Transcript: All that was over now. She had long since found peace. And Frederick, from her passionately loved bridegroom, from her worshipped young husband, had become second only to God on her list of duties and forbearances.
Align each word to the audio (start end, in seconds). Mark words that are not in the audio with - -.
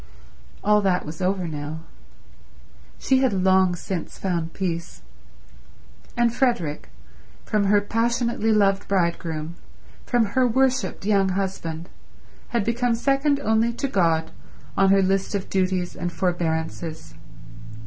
All 0.63 0.81
that 0.81 1.05
was 1.05 1.21
over 1.21 1.47
now. 1.47 1.81
She 2.97 3.19
had 3.19 3.33
long 3.33 3.75
since 3.75 4.17
found 4.17 4.51
peace. 4.51 5.03
And 6.17 6.33
Frederick, 6.33 6.89
from 7.45 7.65
her 7.65 7.81
passionately 7.81 8.51
loved 8.51 8.87
bridegroom, 8.87 9.57
from 10.07 10.25
her 10.33 10.47
worshipped 10.47 11.05
young 11.05 11.29
husband, 11.29 11.87
had 12.47 12.63
become 12.63 12.95
second 12.95 13.39
only 13.41 13.71
to 13.73 13.87
God 13.87 14.31
on 14.75 14.89
her 14.89 15.03
list 15.03 15.35
of 15.35 15.51
duties 15.51 15.95
and 15.95 16.11
forbearances. 16.11 17.13